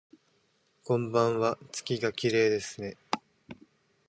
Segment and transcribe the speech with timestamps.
[0.83, 2.97] こんばんわ、月がきれいですね